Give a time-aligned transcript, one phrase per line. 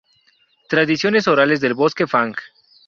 [0.67, 2.33] Tradiciones orales del Bosque Fang.